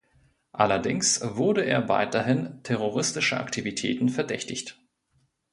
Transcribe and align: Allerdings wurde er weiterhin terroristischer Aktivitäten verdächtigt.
Allerdings 0.51 1.21
wurde 1.23 1.63
er 1.63 1.87
weiterhin 1.87 2.63
terroristischer 2.63 3.39
Aktivitäten 3.39 4.09
verdächtigt. 4.09 4.79